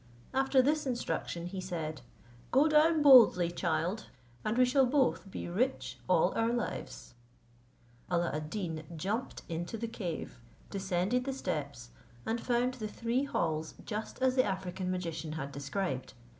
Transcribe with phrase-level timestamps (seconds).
[0.33, 2.01] After this instruction he said,
[2.49, 4.07] "Go down boldly, child,
[4.43, 7.13] and we shall both be rich all our lives."
[8.09, 10.39] Alla ad Deen jumped into the cave,
[10.71, 11.91] descended the steps,
[12.25, 16.15] and found the three halls just as the African magician had described.